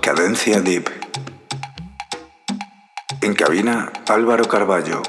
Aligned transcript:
Cadencia 0.00 0.62
Deep. 0.62 0.88
En 3.20 3.34
cabina 3.34 3.92
Álvaro 4.08 4.48
Carballo. 4.48 5.02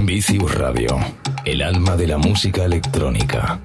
Vicius 0.00 0.52
Radio, 0.56 0.98
el 1.44 1.62
alma 1.62 1.94
de 1.94 2.08
la 2.08 2.18
música 2.18 2.64
electrónica. 2.64 3.60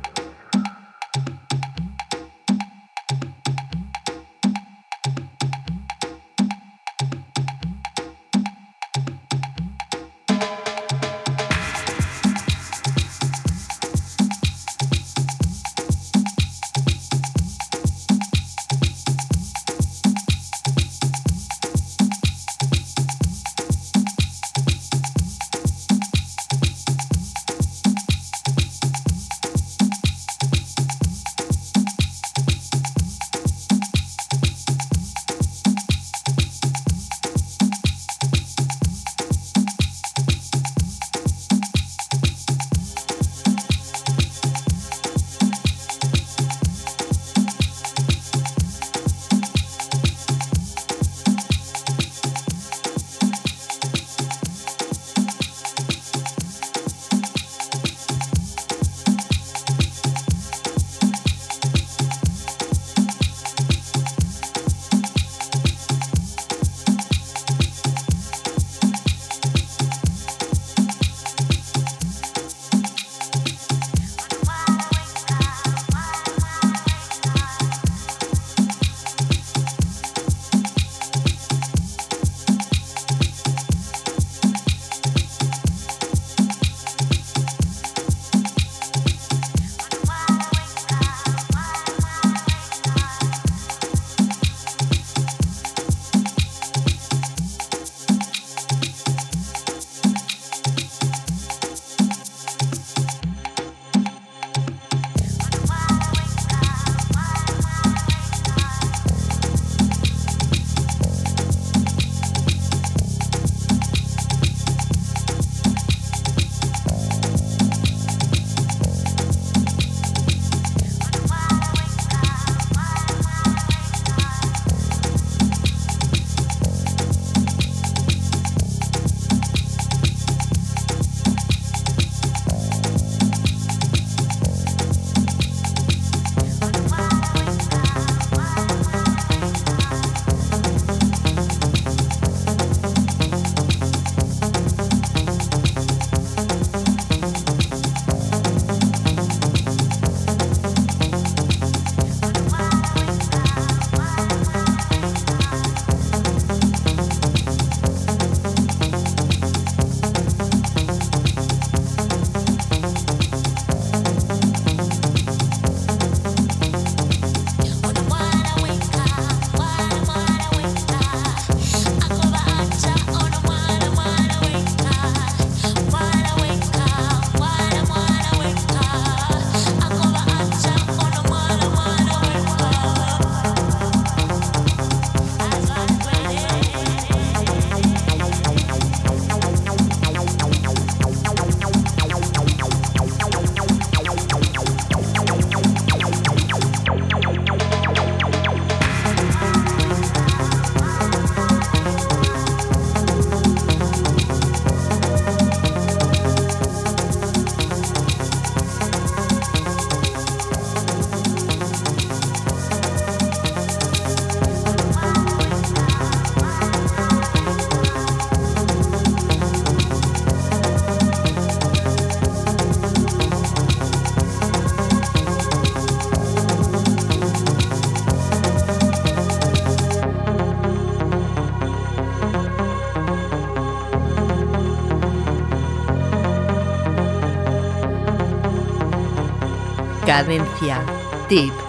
Cadencia. 240.14 240.86
Tip. 241.28 241.63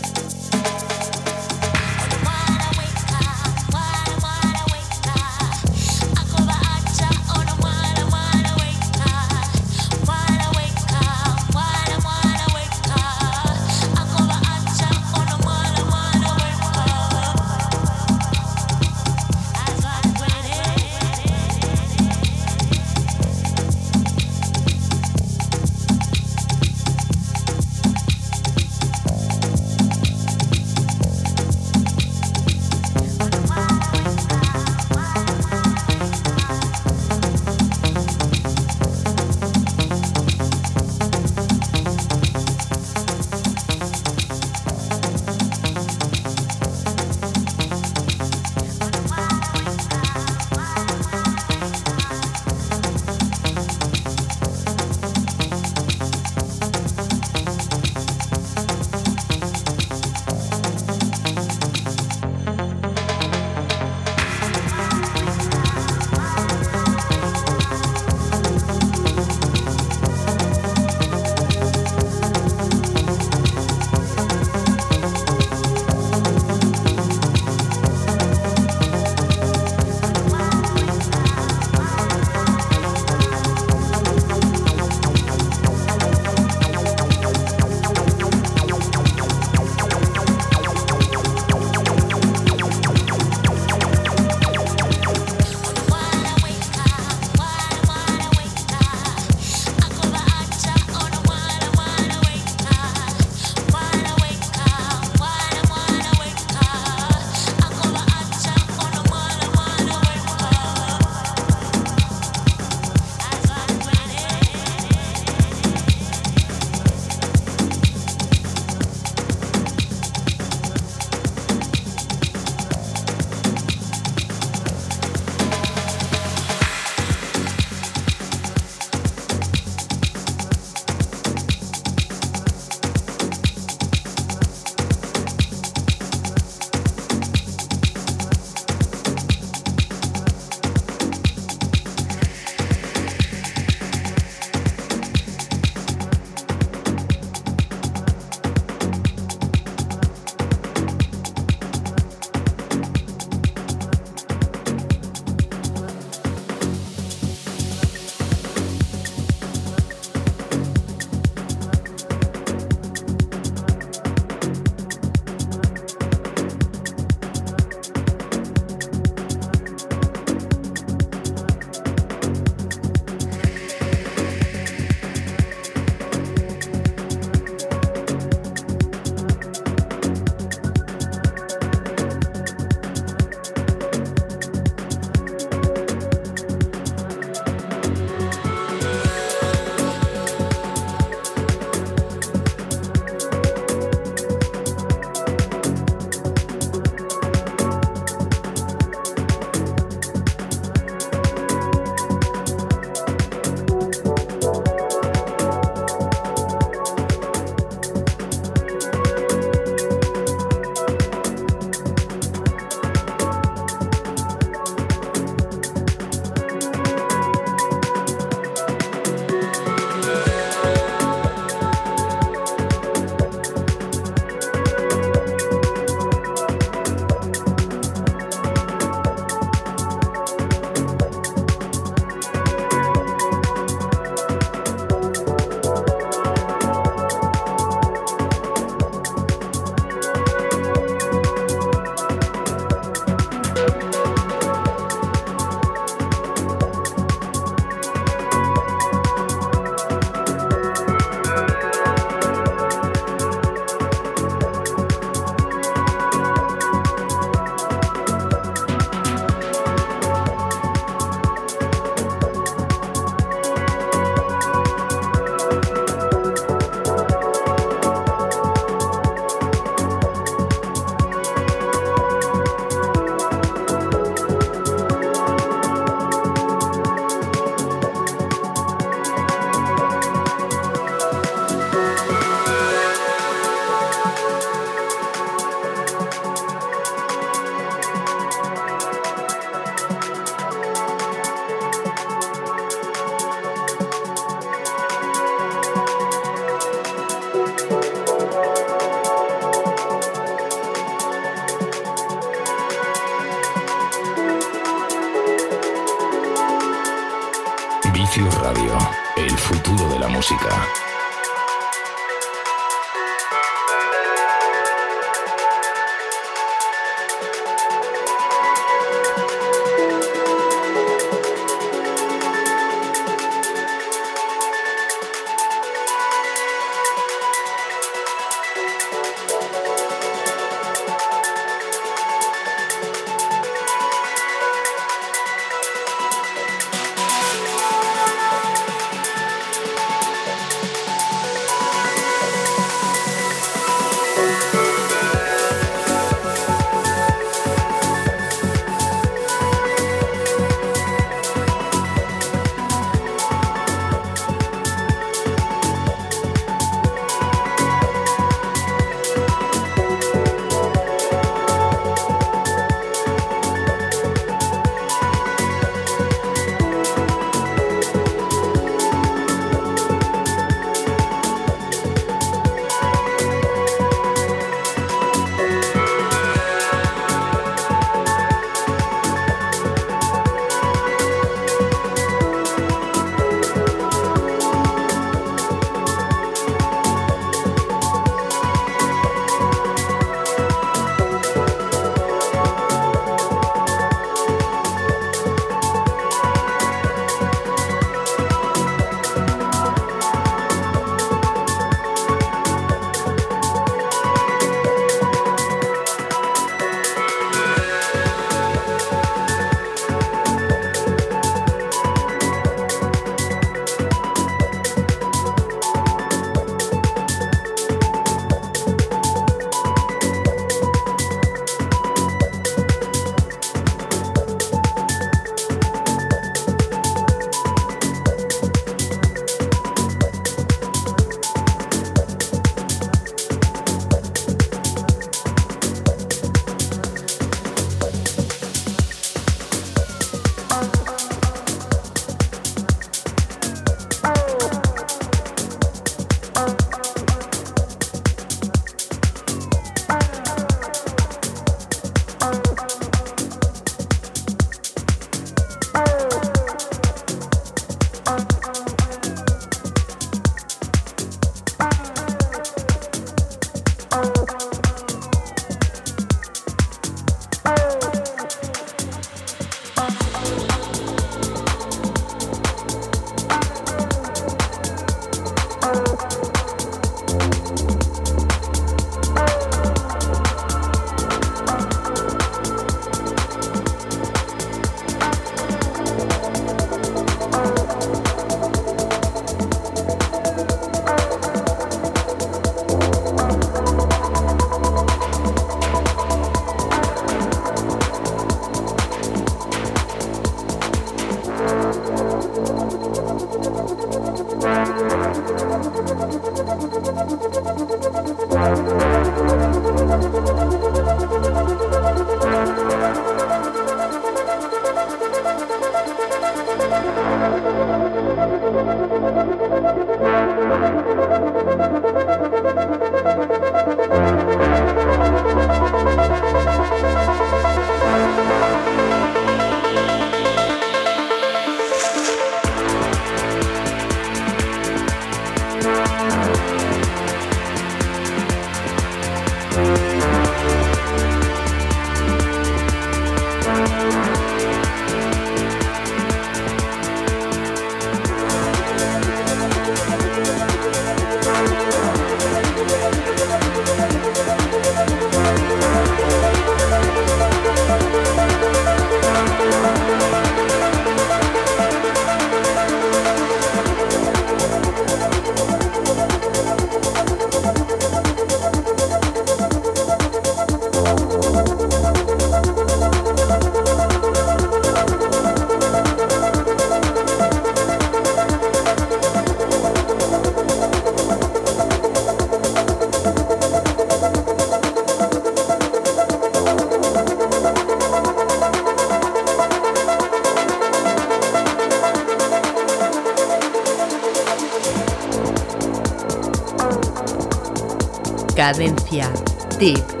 Cadencia. 598.91 599.09
Tip. 599.57 600.00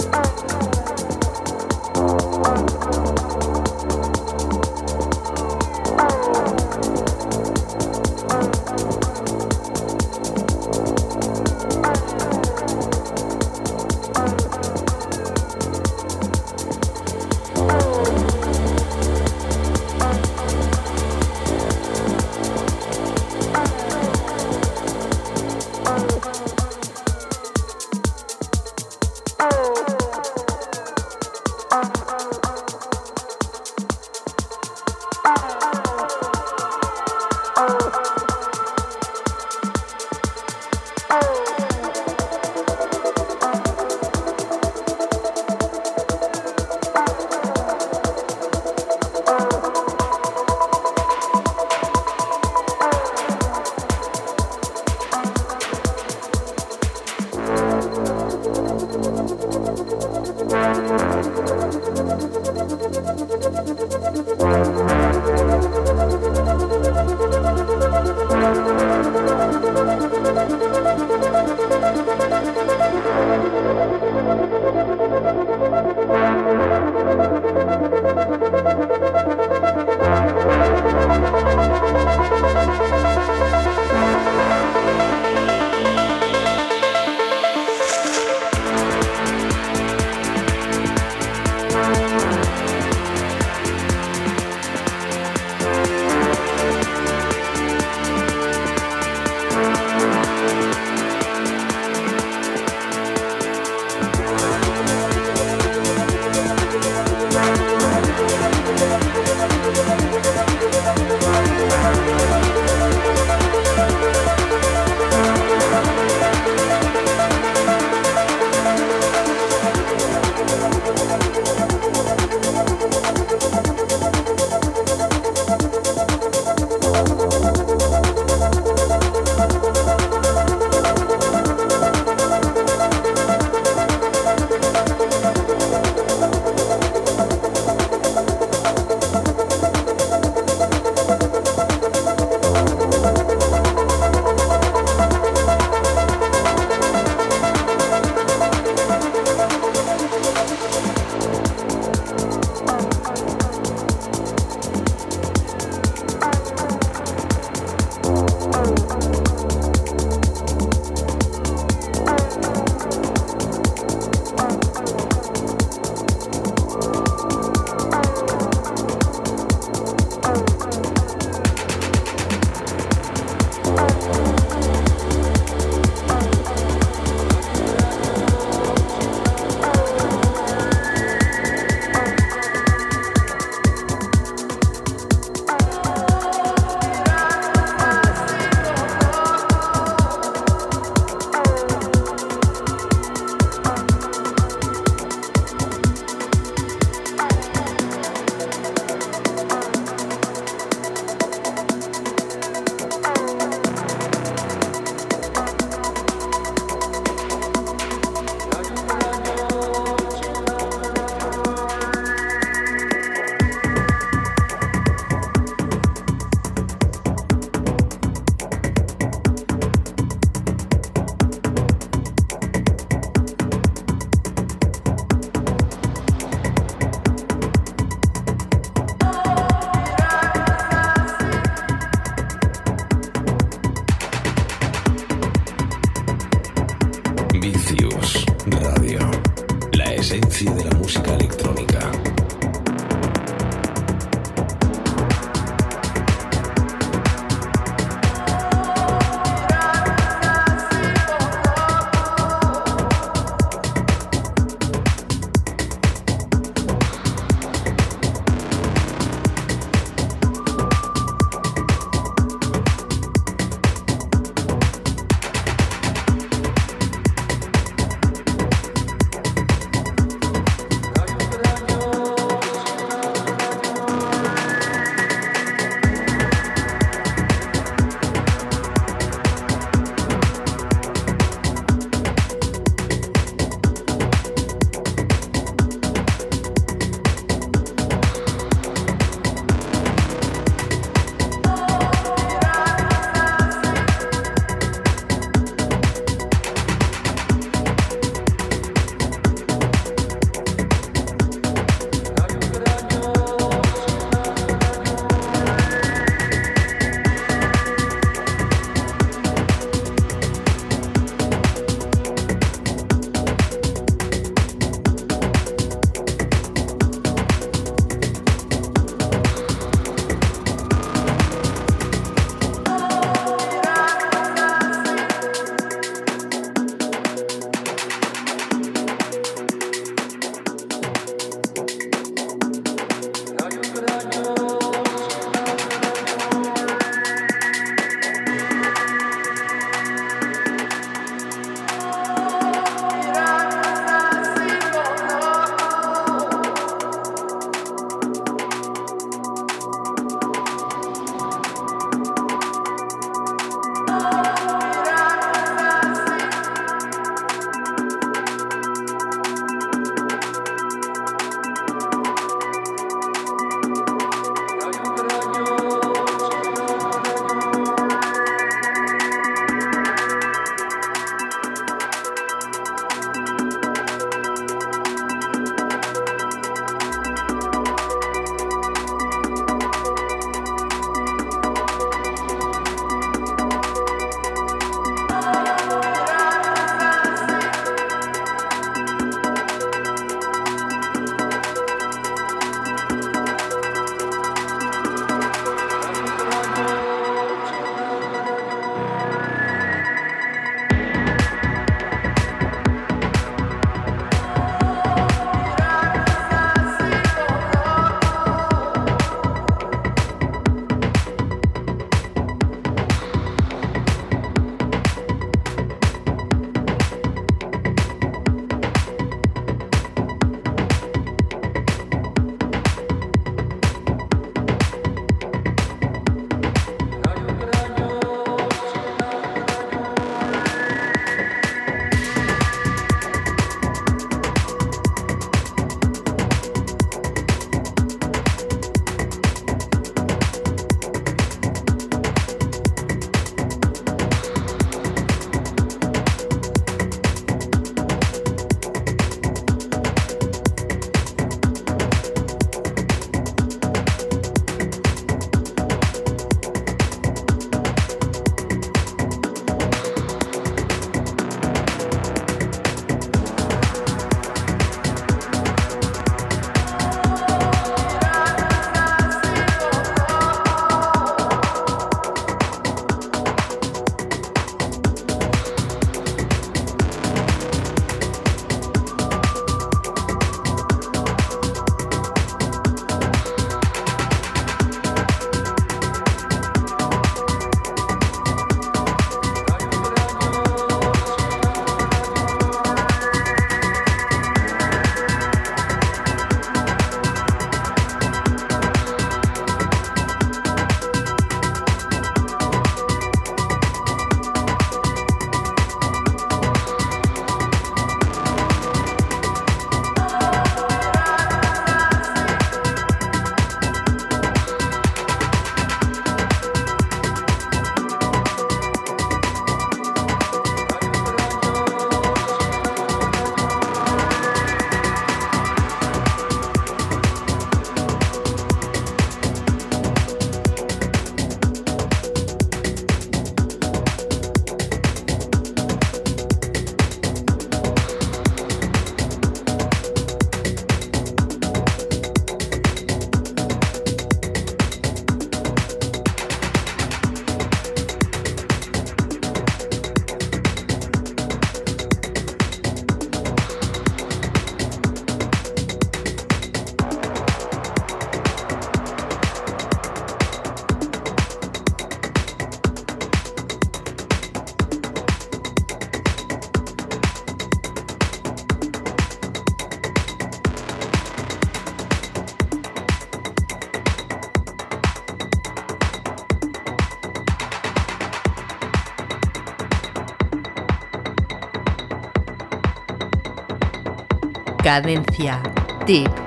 Cadencia. 584.71 585.41
Tip. 585.85 586.20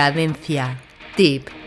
Cadencia. 0.00 0.78
Tip. 1.14 1.59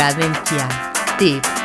Cadencia. 0.00 0.66
Tip. 1.18 1.59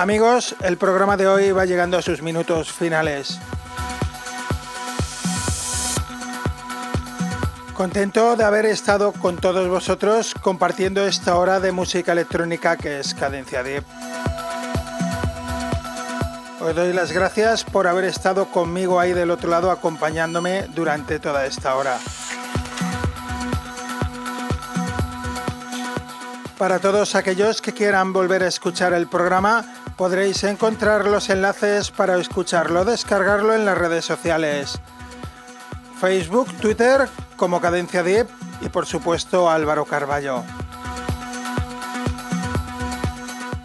Amigos, 0.00 0.56
el 0.62 0.78
programa 0.78 1.18
de 1.18 1.28
hoy 1.28 1.52
va 1.52 1.66
llegando 1.66 1.98
a 1.98 2.00
sus 2.00 2.22
minutos 2.22 2.72
finales. 2.72 3.38
Contento 7.74 8.34
de 8.34 8.44
haber 8.44 8.64
estado 8.64 9.12
con 9.12 9.36
todos 9.36 9.68
vosotros 9.68 10.34
compartiendo 10.40 11.04
esta 11.04 11.36
hora 11.36 11.60
de 11.60 11.72
música 11.72 12.12
electrónica 12.12 12.78
que 12.78 13.00
es 13.00 13.12
Cadencia 13.12 13.62
Deep. 13.62 13.84
Os 16.62 16.74
doy 16.74 16.94
las 16.94 17.12
gracias 17.12 17.64
por 17.64 17.86
haber 17.86 18.04
estado 18.04 18.46
conmigo 18.46 19.00
ahí 19.00 19.12
del 19.12 19.30
otro 19.30 19.50
lado 19.50 19.70
acompañándome 19.70 20.62
durante 20.74 21.18
toda 21.18 21.44
esta 21.44 21.74
hora. 21.74 21.98
Para 26.56 26.78
todos 26.78 27.14
aquellos 27.14 27.60
que 27.60 27.74
quieran 27.74 28.14
volver 28.14 28.42
a 28.42 28.46
escuchar 28.46 28.94
el 28.94 29.06
programa, 29.06 29.79
podréis 30.00 30.44
encontrar 30.44 31.06
los 31.06 31.28
enlaces 31.28 31.90
para 31.90 32.16
escucharlo, 32.16 32.86
descargarlo 32.86 33.54
en 33.54 33.66
las 33.66 33.76
redes 33.76 34.06
sociales. 34.06 34.80
Facebook, 36.00 36.50
Twitter 36.54 37.06
como 37.36 37.60
Cadencia 37.60 38.02
Deep 38.02 38.26
y 38.62 38.70
por 38.70 38.86
supuesto 38.86 39.50
Álvaro 39.50 39.84
Carballo. 39.84 40.42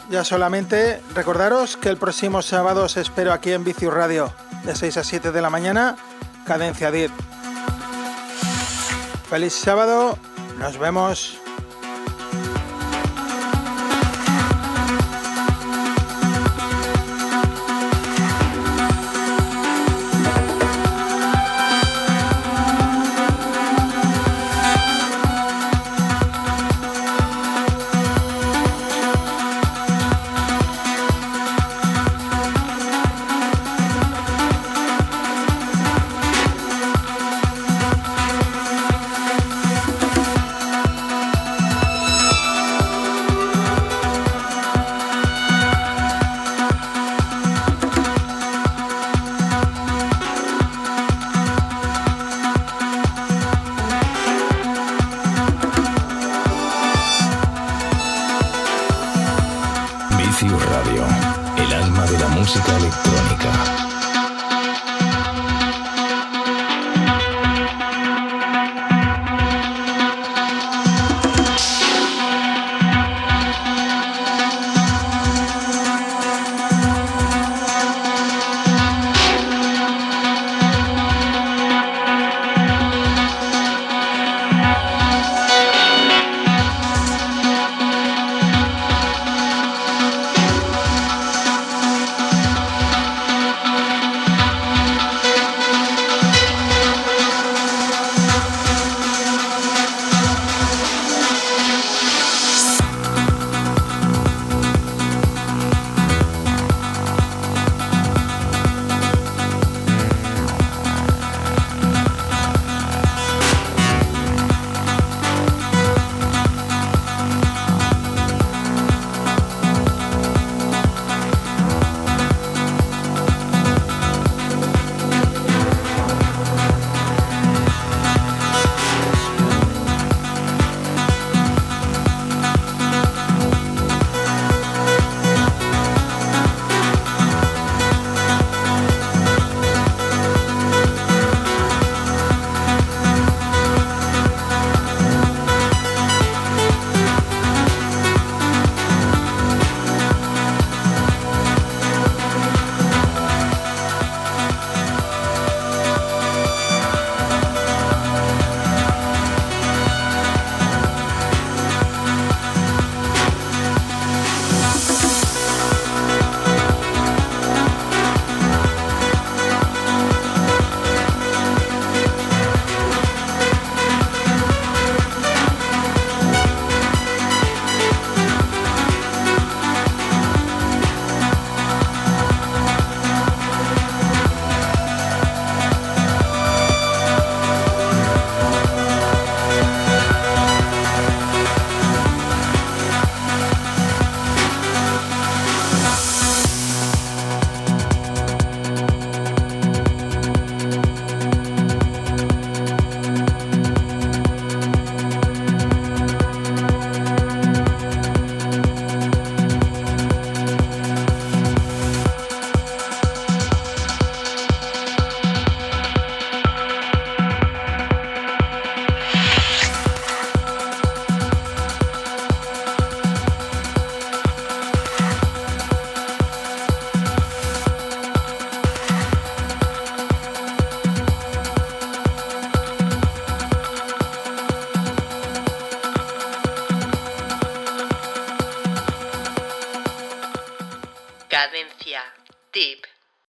Ya 0.10 0.26
solamente 0.26 1.02
recordaros 1.14 1.78
que 1.78 1.88
el 1.88 1.96
próximo 1.96 2.42
sábado 2.42 2.84
os 2.84 2.98
espero 2.98 3.32
aquí 3.32 3.54
en 3.54 3.64
Vicius 3.64 3.94
Radio, 3.94 4.34
de 4.66 4.76
6 4.76 4.98
a 4.98 5.04
7 5.06 5.32
de 5.32 5.42
la 5.42 5.50
mañana, 5.50 5.96
Cadencia 6.46 6.92
10. 6.92 7.12
Feliz 9.30 9.54
sábado, 9.54 10.18
nos 10.60 10.78
vemos. 10.78 11.45